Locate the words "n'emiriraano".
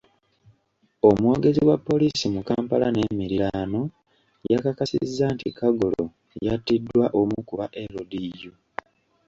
2.91-3.81